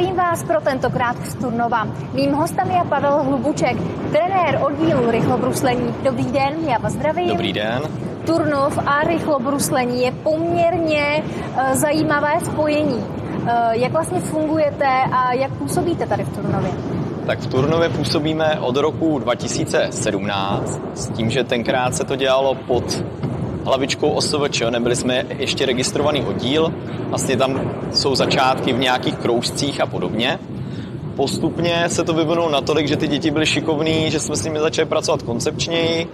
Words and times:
Zdravím 0.00 0.18
vás 0.18 0.42
pro 0.44 0.60
tentokrát 0.60 1.16
z 1.26 1.34
Turnova. 1.34 1.84
Mým 2.14 2.32
hostem 2.32 2.70
je 2.70 2.80
Pavel 2.88 3.22
Hlubuček, 3.22 3.76
trenér 4.12 4.60
oddílu 4.62 5.10
rychlobruslení. 5.10 5.94
Dobrý 6.02 6.24
den, 6.24 6.52
já 6.68 6.78
vás 6.78 6.92
zdravím. 6.92 7.28
Dobrý 7.28 7.52
den. 7.52 7.82
Turnov 8.26 8.78
a 8.86 9.04
rychlobruslení 9.04 10.02
je 10.02 10.12
poměrně 10.12 11.22
uh, 11.22 11.74
zajímavé 11.74 12.40
spojení. 12.44 12.94
Uh, 12.94 13.48
jak 13.72 13.92
vlastně 13.92 14.20
fungujete 14.20 14.86
a 15.12 15.32
jak 15.32 15.52
působíte 15.52 16.06
tady 16.06 16.24
v 16.24 16.36
Turnově? 16.36 16.70
Tak 17.26 17.38
v 17.38 17.46
Turnově 17.46 17.88
působíme 17.88 18.60
od 18.60 18.76
roku 18.76 19.18
2017 19.18 20.80
s 20.94 21.08
tím, 21.08 21.30
že 21.30 21.44
tenkrát 21.44 21.94
se 21.94 22.04
to 22.04 22.16
dělalo 22.16 22.54
pod 22.54 23.04
hlavičkou 23.64 24.10
OSVČ, 24.10 24.62
nebyli 24.70 24.96
jsme 24.96 25.24
ještě 25.38 25.66
registrovaný 25.66 26.22
oddíl, 26.22 26.74
vlastně 27.08 27.36
tam 27.36 27.72
jsou 27.92 28.14
začátky 28.14 28.72
v 28.72 28.78
nějakých 28.78 29.16
kroužcích 29.16 29.80
a 29.80 29.86
podobně. 29.86 30.38
Postupně 31.16 31.84
se 31.88 32.04
to 32.04 32.12
vyvinulo 32.12 32.50
natolik, 32.50 32.88
že 32.88 32.96
ty 32.96 33.08
děti 33.08 33.30
byly 33.30 33.46
šikovní, 33.46 34.10
že 34.10 34.20
jsme 34.20 34.36
s 34.36 34.44
nimi 34.44 34.58
začali 34.58 34.88
pracovat 34.88 35.22
koncepčněji, 35.22 36.06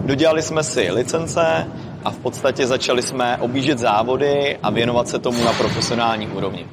dodělali 0.00 0.42
jsme 0.42 0.62
si 0.62 0.90
licence 0.90 1.66
a 2.04 2.10
v 2.10 2.18
podstatě 2.18 2.66
začali 2.66 3.02
jsme 3.02 3.36
objíždět 3.36 3.78
závody 3.78 4.58
a 4.62 4.70
věnovat 4.70 5.08
se 5.08 5.18
tomu 5.18 5.44
na 5.44 5.52
profesionální 5.52 6.28
úrovni. 6.28 6.66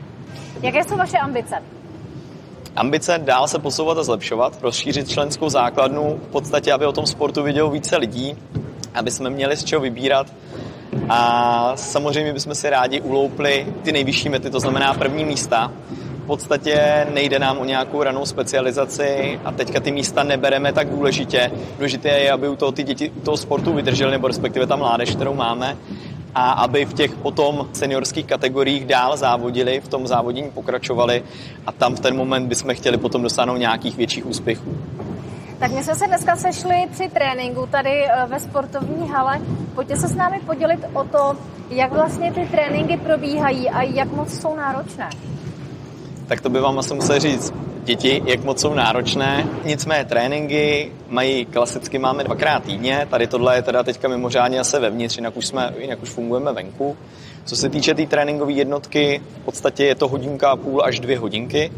Jaké 0.61 0.83
jsou 0.83 0.97
vaše 0.97 1.17
ambice? 1.17 1.55
Ambice 2.75 3.19
dál 3.23 3.47
se 3.47 3.59
posouvat 3.59 3.97
a 3.97 4.03
zlepšovat, 4.03 4.57
rozšířit 4.61 5.09
členskou 5.09 5.49
základnu, 5.49 6.19
v 6.23 6.31
podstatě, 6.31 6.73
aby 6.73 6.85
o 6.85 6.91
tom 6.91 7.05
sportu 7.05 7.43
vidělo 7.43 7.69
více 7.69 7.97
lidí, 7.97 8.35
aby 8.93 9.11
jsme 9.11 9.29
měli 9.29 9.57
z 9.57 9.63
čeho 9.63 9.81
vybírat. 9.81 10.27
A 11.09 11.71
samozřejmě 11.75 12.33
bychom 12.33 12.55
si 12.55 12.69
rádi 12.69 13.01
uloupli 13.01 13.67
ty 13.83 13.91
nejvyšší 13.91 14.29
mety, 14.29 14.49
to 14.49 14.59
znamená 14.59 14.93
první 14.93 15.25
místa. 15.25 15.71
V 16.23 16.27
podstatě 16.27 17.07
nejde 17.13 17.39
nám 17.39 17.57
o 17.57 17.65
nějakou 17.65 18.03
ranou 18.03 18.25
specializaci 18.25 19.39
a 19.45 19.51
teďka 19.51 19.79
ty 19.79 19.91
místa 19.91 20.23
nebereme 20.23 20.73
tak 20.73 20.89
důležitě. 20.89 21.51
Důležité 21.77 22.09
je, 22.09 22.31
aby 22.31 22.49
u 22.49 22.55
toho 22.55 22.71
ty 22.71 22.83
děti 22.83 23.09
u 23.09 23.19
toho 23.19 23.37
sportu 23.37 23.73
vydrželi, 23.73 24.11
nebo 24.11 24.27
respektive 24.27 24.67
ta 24.67 24.75
mládež, 24.75 25.15
kterou 25.15 25.33
máme, 25.33 25.77
a 26.35 26.51
aby 26.51 26.85
v 26.85 26.93
těch 26.93 27.11
potom 27.13 27.67
seniorských 27.73 28.25
kategoriích 28.25 28.85
dál 28.85 29.17
závodili, 29.17 29.81
v 29.81 29.87
tom 29.87 30.07
závodění 30.07 30.49
pokračovali 30.51 31.23
a 31.65 31.71
tam 31.71 31.95
v 31.95 31.99
ten 31.99 32.17
moment 32.17 32.47
bychom 32.47 32.75
chtěli 32.75 32.97
potom 32.97 33.21
dosáhnout 33.21 33.57
nějakých 33.57 33.97
větších 33.97 34.25
úspěchů. 34.25 34.77
Tak 35.59 35.71
my 35.71 35.83
jsme 35.83 35.95
se 35.95 36.07
dneska 36.07 36.35
sešli 36.35 36.75
při 36.91 37.09
tréninku 37.09 37.67
tady 37.71 38.05
eh, 38.05 38.25
ve 38.27 38.39
sportovní 38.39 39.09
hale. 39.09 39.41
Pojďte 39.75 39.97
se 39.97 40.07
s 40.07 40.15
námi 40.15 40.39
podělit 40.45 40.79
o 40.93 41.03
to, 41.03 41.37
jak 41.69 41.91
vlastně 41.91 42.33
ty 42.33 42.45
tréninky 42.45 42.97
probíhají 42.97 43.69
a 43.69 43.83
jak 43.83 44.11
moc 44.11 44.41
jsou 44.41 44.55
náročné. 44.55 45.09
Tak 46.27 46.41
to 46.41 46.49
by 46.49 46.59
vám 46.59 46.79
asi 46.79 46.93
musel 46.93 47.19
říct 47.19 47.53
děti, 47.83 48.21
jak 48.25 48.43
moc 48.43 48.61
jsou 48.61 48.73
náročné. 48.73 49.47
Nicméně 49.65 50.05
tréninky 50.05 50.91
mají 51.07 51.45
klasicky 51.45 51.99
máme 51.99 52.23
dvakrát 52.23 52.63
týdně, 52.63 53.07
tady 53.09 53.27
tohle 53.27 53.55
je 53.55 53.61
teda 53.61 53.83
teďka 53.83 54.07
mimořádně 54.07 54.59
asi 54.59 54.79
vevnitř, 54.79 55.17
jinak 55.17 55.37
už, 55.37 55.47
jsme, 55.47 55.73
jinak 55.79 56.03
už 56.03 56.09
fungujeme 56.09 56.53
venku. 56.53 56.97
Co 57.45 57.55
se 57.55 57.69
týče 57.69 57.91
té 57.91 57.95
tý 57.95 58.07
tréninkové 58.07 58.51
jednotky, 58.51 59.21
v 59.41 59.45
podstatě 59.45 59.85
je 59.85 59.95
to 59.95 60.07
hodinka 60.07 60.51
a 60.51 60.55
půl 60.55 60.83
až 60.83 60.99
dvě 60.99 61.19
hodinky 61.19 61.71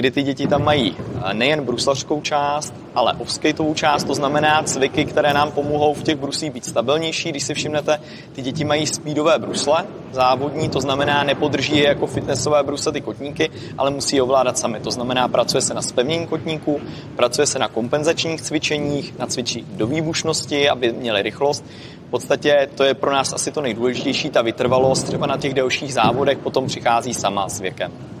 kdy 0.00 0.10
ty 0.10 0.22
děti 0.22 0.46
tam 0.46 0.64
mají 0.64 0.96
eh, 0.98 1.34
nejen 1.34 1.64
bruslařskou 1.64 2.20
část, 2.20 2.74
ale 2.94 3.12
offskateovou 3.18 3.74
část, 3.74 4.04
to 4.04 4.14
znamená 4.14 4.62
cviky, 4.62 5.04
které 5.04 5.34
nám 5.34 5.52
pomohou 5.52 5.94
v 5.94 6.02
těch 6.02 6.16
bruslích 6.16 6.52
být 6.52 6.64
stabilnější. 6.64 7.28
Když 7.28 7.42
si 7.42 7.54
všimnete, 7.54 8.00
ty 8.32 8.42
děti 8.42 8.64
mají 8.64 8.86
speedové 8.86 9.38
brusle, 9.38 9.84
závodní, 10.12 10.68
to 10.68 10.80
znamená 10.80 11.24
nepodrží 11.24 11.76
je 11.76 11.88
jako 11.88 12.06
fitnessové 12.06 12.62
brusle 12.62 12.92
ty 12.92 13.00
kotníky, 13.00 13.50
ale 13.78 13.90
musí 13.90 14.16
je 14.16 14.22
ovládat 14.22 14.58
sami. 14.58 14.80
To 14.80 14.90
znamená, 14.90 15.28
pracuje 15.28 15.60
se 15.60 15.74
na 15.74 15.82
spevnění 15.82 16.26
kotníků, 16.26 16.80
pracuje 17.16 17.46
se 17.46 17.58
na 17.58 17.68
kompenzačních 17.68 18.42
cvičeních, 18.42 19.18
na 19.18 19.26
cvičí 19.26 19.66
do 19.72 19.86
výbušnosti, 19.86 20.68
aby 20.68 20.92
měli 20.92 21.22
rychlost. 21.22 21.64
V 22.06 22.10
podstatě 22.10 22.68
to 22.74 22.84
je 22.84 22.94
pro 22.94 23.12
nás 23.12 23.32
asi 23.32 23.52
to 23.52 23.60
nejdůležitější, 23.60 24.30
ta 24.30 24.42
vytrvalost 24.42 25.06
třeba 25.06 25.26
na 25.26 25.36
těch 25.36 25.54
delších 25.54 25.94
závodech 25.94 26.38
potom 26.38 26.66
přichází 26.66 27.14
sama 27.14 27.48
s 27.48 27.60
věkem. 27.60 28.19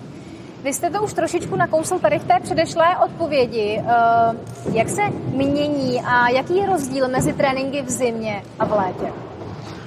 Vy 0.62 0.72
jste 0.72 0.90
to 0.90 1.02
už 1.02 1.12
trošičku 1.12 1.56
nakousl 1.56 1.98
tady 1.98 2.18
v 2.18 2.24
té 2.24 2.40
předešlé 2.42 2.96
odpovědi. 3.04 3.82
Eh, 3.86 4.34
jak 4.72 4.88
se 4.88 5.02
mění 5.34 6.00
a 6.00 6.28
jaký 6.28 6.56
je 6.56 6.66
rozdíl 6.66 7.08
mezi 7.08 7.32
tréninky 7.32 7.82
v 7.82 7.90
zimě 7.90 8.42
a 8.58 8.64
v 8.64 8.72
létě? 8.72 9.12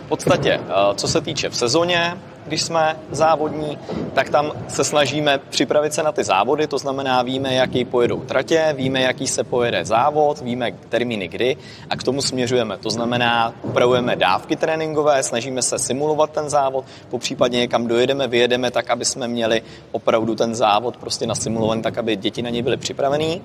V 0.05 0.07
podstatě, 0.07 0.53
eh, 0.53 0.95
co 0.95 1.07
se 1.07 1.21
týče 1.21 1.49
v 1.49 1.55
sezóně, 1.55 2.17
když 2.45 2.61
jsme 2.61 2.95
závodní, 3.11 3.77
tak 4.13 4.29
tam 4.29 4.51
se 4.67 4.83
snažíme 4.83 5.39
připravit 5.49 5.93
se 5.93 6.03
na 6.03 6.11
ty 6.11 6.23
závody, 6.23 6.67
to 6.67 6.77
znamená 6.77 7.21
víme, 7.23 7.53
jaký 7.53 7.85
pojedou 7.85 8.19
tratě, 8.19 8.73
víme, 8.77 9.01
jaký 9.01 9.27
se 9.27 9.43
pojede 9.43 9.85
závod, 9.85 10.41
víme 10.41 10.71
termíny 10.89 11.27
kdy 11.27 11.57
a 11.89 11.95
k 11.95 12.03
tomu 12.03 12.21
směřujeme. 12.21 12.77
To 12.77 12.89
znamená, 12.89 13.53
upravujeme 13.63 14.15
dávky 14.15 14.55
tréninkové, 14.55 15.23
snažíme 15.23 15.61
se 15.61 15.79
simulovat 15.79 16.31
ten 16.31 16.49
závod, 16.49 16.85
po 17.09 17.19
případě 17.19 17.57
někam 17.57 17.87
dojedeme, 17.87 18.27
vyjedeme 18.27 18.71
tak, 18.71 18.89
aby 18.89 19.05
jsme 19.05 19.27
měli 19.27 19.61
opravdu 19.91 20.35
ten 20.35 20.55
závod 20.55 20.97
prostě 20.97 21.27
nasimulovaný 21.27 21.81
tak, 21.81 21.97
aby 21.97 22.15
děti 22.15 22.41
na 22.41 22.49
něj 22.49 22.61
byly 22.61 22.77
připravený. 22.77 23.41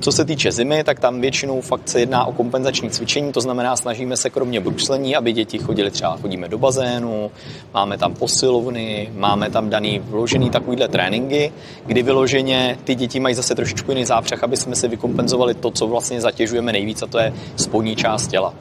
Co 0.00 0.12
se 0.12 0.24
týče 0.24 0.52
zimy, 0.52 0.84
tak 0.84 1.00
tam 1.00 1.20
většinou 1.20 1.60
fakt 1.60 1.88
se 1.88 2.00
jedná 2.00 2.24
o 2.24 2.32
kompenzační 2.32 2.90
cvičení, 2.90 3.32
to 3.32 3.40
znamená, 3.40 3.76
snažíme 3.76 4.16
se 4.16 4.30
kromě 4.30 4.60
bruslení, 4.60 5.16
aby 5.16 5.32
děti 5.32 5.58
chodili 5.58 5.90
třeba 5.90 6.16
chodíme 6.16 6.48
do 6.48 6.58
bazénu, 6.58 7.30
máme 7.74 7.98
tam 7.98 8.14
posilovny, 8.20 9.08
máme 9.16 9.50
tam 9.50 9.70
daný 9.70 9.98
vložený 9.98 10.50
takovýhle 10.50 10.88
tréninky, 10.88 11.52
kdy 11.86 12.02
vyloženě 12.02 12.78
ty 12.84 12.94
děti 12.94 13.20
mají 13.20 13.34
zase 13.34 13.54
trošičku 13.54 13.90
jiný 13.90 14.04
zápřeh, 14.04 14.44
aby 14.44 14.56
jsme 14.56 14.76
si 14.76 14.88
vykompenzovali 14.88 15.54
to, 15.54 15.70
co 15.70 15.86
vlastně 15.86 16.20
zatěžujeme 16.20 16.72
nejvíc, 16.72 17.02
a 17.02 17.06
to 17.06 17.18
je 17.18 17.32
spodní 17.56 17.96
část 17.96 18.28
těla. 18.28 18.54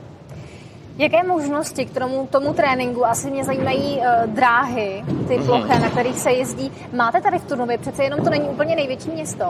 Jaké 0.97 1.23
možnosti 1.27 1.85
k 1.85 1.99
tomu, 1.99 2.27
tomu 2.31 2.53
tréninku? 2.53 3.05
Asi 3.05 3.31
mě 3.31 3.43
zajímají 3.43 3.97
uh, 3.97 4.03
dráhy, 4.33 5.03
ty 5.27 5.37
mhm. 5.37 5.45
ploché, 5.45 5.73
mm-hmm. 5.73 5.81
na 5.81 5.89
kterých 5.89 6.19
se 6.19 6.31
jezdí. 6.31 6.71
Máte 6.93 7.21
tady 7.21 7.39
v 7.39 7.45
Tunově, 7.45 7.77
přece 7.77 8.03
jenom 8.03 8.19
to 8.19 8.29
není 8.29 8.45
úplně 8.47 8.75
největší 8.75 9.09
město. 9.09 9.45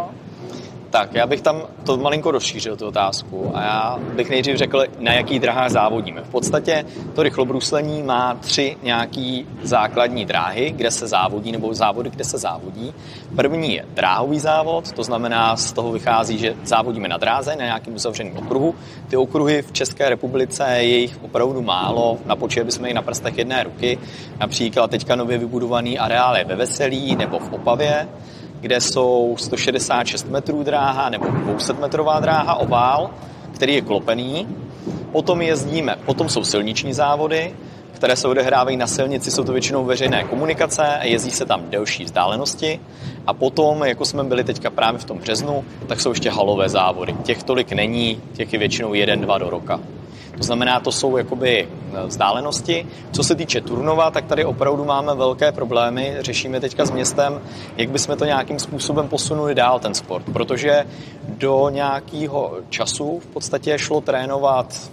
Tak, 0.90 1.14
já 1.14 1.28
bych 1.28 1.42
tam 1.42 1.62
to 1.86 1.98
malinko 1.98 2.32
rozšířil, 2.32 2.78
tu 2.78 2.88
otázku. 2.88 3.52
A 3.54 3.62
já 3.62 4.00
bych 4.16 4.30
nejdřív 4.30 4.56
řekl, 4.56 4.84
na 5.00 5.14
jaký 5.14 5.40
drahách 5.40 5.70
závodíme. 5.70 6.22
V 6.22 6.30
podstatě 6.30 6.86
to 7.16 7.24
rychlobruslení 7.24 8.04
má 8.04 8.34
tři 8.34 8.78
nějaký 8.84 9.48
základní 9.64 10.26
dráhy, 10.26 10.72
kde 10.72 10.92
se 10.92 11.08
závodí, 11.08 11.52
nebo 11.52 11.74
závody, 11.74 12.10
kde 12.10 12.24
se 12.24 12.38
závodí. 12.38 12.94
První 13.36 13.74
je 13.74 13.86
dráhový 13.94 14.40
závod, 14.40 14.92
to 14.92 15.04
znamená, 15.04 15.56
z 15.56 15.72
toho 15.72 15.92
vychází, 15.92 16.38
že 16.38 16.56
závodíme 16.64 17.08
na 17.08 17.18
dráze, 17.18 17.56
na 17.56 17.66
nějakém 17.66 17.96
uzavřeném 17.96 18.38
okruhu. 18.38 18.76
Ty 19.08 19.18
okruhy 19.18 19.62
v 19.62 19.72
České 19.72 20.10
republice 20.10 20.66
je 20.78 20.98
jich 20.98 21.20
opravdu 21.22 21.62
málo, 21.62 22.18
napočítali 22.26 22.66
bychom 22.66 22.86
je 22.86 22.94
na 22.94 23.02
prstech 23.02 23.38
jedné 23.38 23.64
ruky. 23.64 24.00
Například 24.40 24.92
teďka 24.92 25.16
nově 25.16 25.38
vybudovaný 25.38 26.00
areál 26.00 26.38
je 26.38 26.46
ve 26.46 26.56
Veselí 26.56 27.16
nebo 27.16 27.40
v 27.40 27.54
Opavě 27.54 28.08
kde 28.62 28.82
jsou 28.82 29.36
166 29.38 30.30
metrů 30.30 30.64
dráha 30.64 31.10
nebo 31.10 31.26
200 31.28 31.74
metrová 31.74 32.20
dráha 32.20 32.56
ovál, 32.56 33.10
který 33.54 33.74
je 33.74 33.82
klopený. 33.82 34.48
Potom 35.12 35.42
jezdíme, 35.42 35.96
potom 36.06 36.30
jsou 36.30 36.44
silniční 36.44 36.94
závody, 36.94 37.54
které 37.92 38.16
se 38.16 38.28
odehrávají 38.28 38.78
na 38.78 38.88
silnici, 38.88 39.32
jsou 39.32 39.44
to 39.44 39.52
většinou 39.52 39.86
veřejné 39.86 40.24
komunikace 40.24 40.82
a 40.82 41.06
jezdí 41.06 41.32
se 41.32 41.46
tam 41.46 41.70
delší 41.70 42.04
vzdálenosti. 42.04 42.80
A 43.28 43.34
potom, 43.34 43.84
jako 43.84 44.06
jsme 44.06 44.24
byli 44.24 44.44
teďka 44.44 44.70
právě 44.70 45.00
v 45.00 45.06
tom 45.06 45.18
březnu, 45.18 45.66
tak 45.88 46.02
jsou 46.02 46.10
ještě 46.10 46.30
halové 46.30 46.70
závody. 46.70 47.16
Těch 47.24 47.44
tolik 47.44 47.72
není, 47.72 48.22
těch 48.34 48.54
je 48.54 48.60
většinou 48.60 48.94
jeden, 48.94 49.22
dva 49.22 49.38
do 49.38 49.50
roka. 49.50 49.80
To 50.40 50.46
znamená, 50.46 50.80
to 50.80 50.92
jsou 50.92 51.18
jakoby 51.18 51.68
eh, 51.68 52.08
vzdálenosti. 52.08 52.88
Co 53.12 53.24
se 53.24 53.36
týče 53.36 53.62
Turnova, 53.62 54.12
tak 54.12 54.26
tady 54.26 54.46
opravdu 54.46 54.86
máme 54.86 55.16
velké 55.16 55.52
problémy. 55.52 56.16
Řešíme 56.20 56.60
teďka 56.60 56.86
s 56.86 56.92
městem, 56.92 57.42
jak 57.78 57.90
bychom 57.90 58.18
to 58.18 58.26
nějakým 58.26 58.60
způsobem 58.60 59.08
posunuli 59.08 59.56
dál, 59.56 59.80
ten 59.80 59.94
sport. 59.94 60.26
Protože 60.34 60.86
do 61.28 61.70
nějakého 61.70 62.58
času 62.70 63.20
v 63.20 63.28
podstatě 63.28 63.80
šlo 63.80 64.02
trénovat 64.02 64.92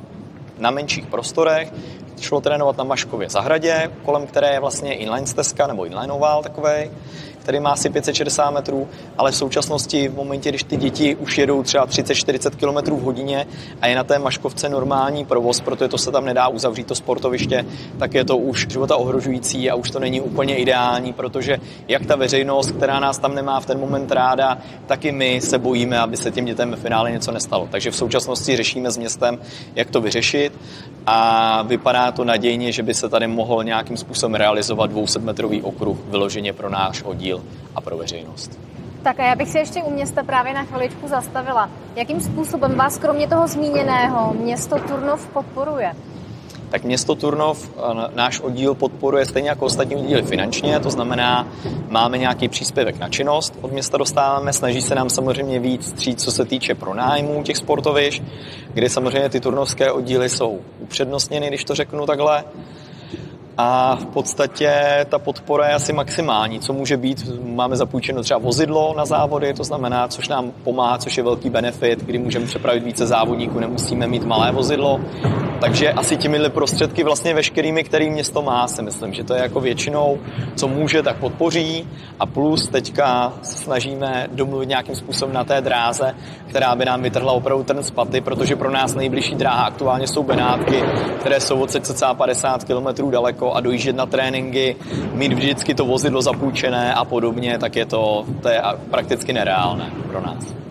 na 0.58 0.70
menších 0.70 1.06
prostorech, 1.06 1.72
šlo 2.20 2.40
trénovat 2.40 2.76
na 2.76 2.84
Maškově 2.84 3.30
zahradě, 3.30 3.90
kolem 4.04 4.26
které 4.26 4.52
je 4.52 4.60
vlastně 4.60 4.94
inline 4.94 5.26
stezka 5.26 5.66
nebo 5.66 5.84
inline 5.84 6.12
oval 6.12 6.42
takovej 6.42 6.90
který 7.46 7.60
má 7.60 7.70
asi 7.70 7.90
560 7.90 8.50
metrů, 8.50 8.88
ale 9.18 9.30
v 9.32 9.36
současnosti 9.36 10.08
v 10.08 10.14
momentě, 10.14 10.48
když 10.48 10.62
ty 10.62 10.76
děti 10.76 11.14
už 11.14 11.38
jedou 11.38 11.62
třeba 11.62 11.86
30-40 11.86 12.50
km 12.50 12.90
v 12.94 13.02
hodině 13.02 13.46
a 13.80 13.86
je 13.86 13.96
na 13.96 14.04
té 14.04 14.18
maškovce 14.18 14.68
normální 14.68 15.24
provoz, 15.24 15.60
protože 15.60 15.88
to 15.88 15.98
se 15.98 16.12
tam 16.12 16.24
nedá 16.24 16.48
uzavřít 16.48 16.86
to 16.86 16.94
sportoviště, 16.94 17.66
tak 17.98 18.14
je 18.14 18.24
to 18.24 18.36
už 18.36 18.66
života 18.70 18.96
ohrožující 18.96 19.70
a 19.70 19.74
už 19.74 19.90
to 19.90 19.98
není 19.98 20.20
úplně 20.20 20.56
ideální, 20.56 21.12
protože 21.12 21.58
jak 21.88 22.06
ta 22.06 22.16
veřejnost, 22.16 22.70
která 22.70 23.00
nás 23.00 23.18
tam 23.18 23.34
nemá 23.34 23.60
v 23.60 23.66
ten 23.66 23.80
moment 23.80 24.12
ráda, 24.12 24.58
tak 24.86 25.04
i 25.04 25.12
my 25.12 25.40
se 25.40 25.58
bojíme, 25.58 25.98
aby 25.98 26.16
se 26.16 26.30
těm 26.30 26.44
dětem 26.44 26.70
ve 26.70 26.76
finále 26.76 27.10
něco 27.10 27.32
nestalo. 27.32 27.68
Takže 27.70 27.90
v 27.90 27.96
současnosti 27.96 28.56
řešíme 28.56 28.90
s 28.90 28.96
městem, 28.96 29.38
jak 29.74 29.90
to 29.90 30.00
vyřešit 30.00 30.52
a 31.06 31.62
vypadá 31.62 32.12
to 32.12 32.24
nadějně, 32.24 32.72
že 32.72 32.82
by 32.82 32.94
se 32.94 33.08
tady 33.08 33.26
mohl 33.26 33.64
nějakým 33.64 33.96
způsobem 33.96 34.34
realizovat 34.34 34.90
200 34.90 35.18
metrový 35.18 35.62
okruh 35.62 35.98
vyloženě 36.08 36.52
pro 36.52 36.70
náš 36.70 37.02
oddíl 37.02 37.35
oddíl 37.36 37.44
a 37.74 37.80
pro 37.80 37.96
veřejnost. 37.96 38.58
Tak 39.02 39.20
a 39.20 39.26
já 39.26 39.34
bych 39.34 39.48
si 39.48 39.58
ještě 39.58 39.82
u 39.82 39.90
města 39.90 40.22
právě 40.22 40.54
na 40.54 40.64
chviličku 40.64 41.08
zastavila. 41.08 41.70
Jakým 41.96 42.20
způsobem 42.20 42.74
vás 42.74 42.98
kromě 42.98 43.28
toho 43.28 43.48
zmíněného 43.48 44.34
město 44.34 44.78
Turnov 44.78 45.28
podporuje? 45.28 45.92
tak 46.70 46.84
město 46.84 47.14
Turnov 47.14 47.70
náš 48.14 48.40
oddíl 48.40 48.74
podporuje 48.74 49.26
stejně 49.26 49.48
jako 49.48 49.64
ostatní 49.64 49.96
oddíly 49.96 50.22
finančně, 50.22 50.80
to 50.80 50.90
znamená, 50.90 51.48
máme 51.88 52.18
nějaký 52.18 52.48
příspěvek 52.48 52.98
na 52.98 53.08
činnost, 53.08 53.54
od 53.60 53.72
města 53.72 53.98
dostáváme, 53.98 54.52
snaží 54.52 54.82
se 54.82 54.94
nám 54.94 55.10
samozřejmě 55.10 55.60
víc 55.60 55.88
stříct, 55.88 56.24
co 56.24 56.32
se 56.32 56.44
týče 56.44 56.74
pronájmů 56.74 57.42
těch 57.42 57.56
sportovišť, 57.56 58.22
kde 58.74 58.88
samozřejmě 58.88 59.28
ty 59.28 59.40
turnovské 59.40 59.92
oddíly 59.92 60.28
jsou 60.28 60.60
upřednostněny, 60.78 61.48
když 61.48 61.64
to 61.64 61.74
řeknu 61.74 62.06
takhle 62.06 62.44
a 63.58 63.96
v 63.96 64.06
podstatě 64.06 64.72
ta 65.08 65.18
podpora 65.18 65.68
je 65.68 65.74
asi 65.74 65.92
maximální, 65.92 66.60
co 66.60 66.72
může 66.72 66.96
být. 66.96 67.30
Máme 67.44 67.76
zapůjčeno 67.76 68.22
třeba 68.22 68.38
vozidlo 68.38 68.94
na 68.96 69.04
závody, 69.06 69.54
to 69.54 69.64
znamená, 69.64 70.08
což 70.08 70.28
nám 70.28 70.52
pomáhá, 70.64 70.98
což 70.98 71.16
je 71.16 71.22
velký 71.22 71.50
benefit, 71.50 72.04
kdy 72.04 72.18
můžeme 72.18 72.46
přepravit 72.46 72.82
více 72.82 73.06
závodníků, 73.06 73.60
nemusíme 73.60 74.06
mít 74.06 74.24
malé 74.24 74.52
vozidlo. 74.52 75.00
Takže 75.60 75.92
asi 75.92 76.16
těmi 76.16 76.50
prostředky 76.50 77.04
vlastně 77.04 77.34
veškerými, 77.34 77.84
který 77.84 78.10
město 78.10 78.42
má, 78.42 78.68
si 78.68 78.82
myslím, 78.82 79.12
že 79.12 79.24
to 79.24 79.34
je 79.34 79.42
jako 79.42 79.60
většinou, 79.60 80.18
co 80.56 80.68
může, 80.68 81.02
tak 81.02 81.16
podpoří 81.16 81.88
a 82.20 82.26
plus 82.26 82.68
teďka 82.68 83.32
se 83.42 83.58
snažíme 83.58 84.28
domluvit 84.32 84.68
nějakým 84.68 84.94
způsobem 84.94 85.34
na 85.34 85.44
té 85.44 85.60
dráze, 85.60 86.14
která 86.48 86.74
by 86.74 86.84
nám 86.84 87.02
vytrhla 87.02 87.32
opravdu 87.32 87.64
ten 87.64 87.82
z 87.82 87.90
paty, 87.90 88.20
protože 88.20 88.56
pro 88.56 88.70
nás 88.70 88.94
nejbližší 88.94 89.34
dráha 89.34 89.64
aktuálně 89.64 90.06
jsou 90.06 90.22
Benátky, 90.22 90.82
které 91.20 91.40
jsou 91.40 91.60
od 91.60 91.70
cca 91.70 92.14
50 92.14 92.64
km 92.64 93.10
daleko 93.10 93.52
a 93.52 93.60
dojíždět 93.60 93.96
na 93.96 94.06
tréninky, 94.06 94.76
mít 95.12 95.32
vždycky 95.32 95.74
to 95.74 95.84
vozidlo 95.84 96.22
zapůjčené 96.22 96.94
a 96.94 97.04
podobně, 97.04 97.58
tak 97.58 97.76
je 97.76 97.86
to, 97.86 98.24
to 98.42 98.48
je 98.48 98.62
prakticky 98.90 99.32
nereálné 99.32 99.90
pro 100.08 100.20
nás. 100.20 100.65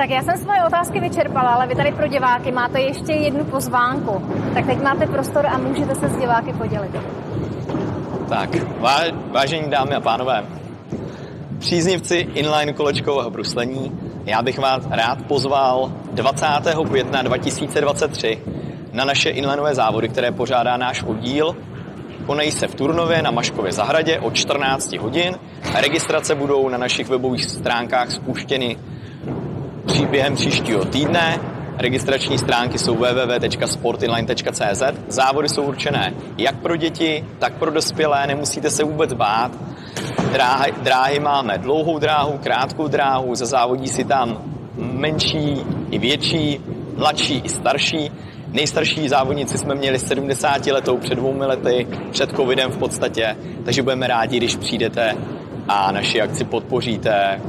Tak 0.00 0.10
já 0.10 0.22
jsem 0.22 0.38
svoje 0.38 0.64
otázky 0.64 1.00
vyčerpala, 1.00 1.50
ale 1.50 1.66
vy 1.66 1.74
tady 1.74 1.92
pro 1.92 2.08
diváky 2.08 2.52
máte 2.52 2.80
ještě 2.80 3.12
jednu 3.12 3.44
pozvánku. 3.44 4.22
Tak 4.54 4.66
teď 4.66 4.82
máte 4.82 5.06
prostor 5.06 5.46
a 5.46 5.58
můžete 5.58 5.94
se 5.94 6.08
s 6.08 6.16
diváky 6.16 6.52
podělit. 6.52 6.90
Tak, 8.28 8.50
vážení 9.30 9.70
dámy 9.70 9.94
a 9.94 10.00
pánové, 10.00 10.44
příznivci 11.58 12.14
inline 12.14 12.72
kolečkového 12.72 13.30
bruslení, 13.30 13.92
já 14.24 14.42
bych 14.42 14.58
vás 14.58 14.86
rád 14.90 15.22
pozval 15.22 15.92
20. 16.12 16.46
května 16.88 17.22
2023 17.22 18.42
na 18.92 19.04
naše 19.04 19.30
inlinové 19.30 19.74
závody, 19.74 20.08
které 20.08 20.32
pořádá 20.32 20.76
náš 20.76 21.02
oddíl. 21.02 21.56
Konají 22.26 22.50
se 22.50 22.66
v 22.66 22.74
Turnově 22.74 23.22
na 23.22 23.30
Maškově 23.30 23.72
zahradě 23.72 24.20
od 24.20 24.34
14 24.34 24.92
hodin. 24.92 25.38
Registrace 25.80 26.34
budou 26.34 26.68
na 26.68 26.78
našich 26.78 27.08
webových 27.08 27.44
stránkách 27.44 28.10
spuštěny 28.10 28.76
během 29.98 30.34
příštího 30.34 30.84
týdne. 30.84 31.40
Registrační 31.78 32.38
stránky 32.38 32.78
jsou 32.78 32.94
www.sportinline.cz. 32.94 34.82
Závody 35.08 35.48
jsou 35.48 35.62
určené 35.62 36.14
jak 36.38 36.56
pro 36.56 36.76
děti, 36.76 37.24
tak 37.38 37.54
pro 37.54 37.70
dospělé, 37.70 38.26
nemusíte 38.26 38.70
se 38.70 38.84
vůbec 38.84 39.12
bát. 39.12 39.52
Dráhy, 40.32 40.72
dráhy 40.82 41.20
máme 41.20 41.58
dlouhou 41.58 41.98
dráhu, 41.98 42.38
krátkou 42.42 42.88
dráhu, 42.88 43.34
zazávodí 43.34 43.88
si 43.88 44.04
tam 44.04 44.42
menší 44.76 45.62
i 45.90 45.98
větší, 45.98 46.60
mladší 46.96 47.42
i 47.44 47.48
starší. 47.48 48.10
Nejstarší 48.48 49.08
závodníci 49.08 49.58
jsme 49.58 49.74
měli 49.74 49.98
70 49.98 50.66
letou 50.66 50.96
před 50.96 51.14
dvoumi 51.14 51.46
lety, 51.46 51.86
před 52.10 52.30
covidem 52.36 52.70
v 52.70 52.76
podstatě, 52.76 53.36
takže 53.64 53.82
budeme 53.82 54.06
rádi, 54.06 54.36
když 54.36 54.56
přijdete 54.56 55.16
a 55.68 55.92
naši 55.92 56.20
akci 56.20 56.44
podpoříte, 56.44 57.40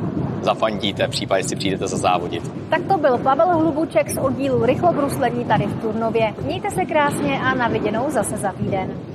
zafandíte, 0.42 1.08
případně 1.08 1.44
si 1.44 1.56
přijdete 1.56 1.88
závodit. 1.88 2.52
Tak 2.70 2.82
to 2.88 2.98
byl 2.98 3.18
Pavel 3.18 3.58
Hlubuček 3.58 4.10
z 4.10 4.18
oddílu 4.18 4.66
Rychlobruslení 4.66 5.46
tady 5.46 5.66
v 5.66 5.82
Turnově. 5.82 6.34
Mějte 6.46 6.72
se 6.72 6.86
krásně 6.86 7.40
a 7.40 7.56
na 7.56 7.68
viděnou 7.68 8.10
zase 8.10 8.38
za 8.38 8.52
týden. 8.52 9.11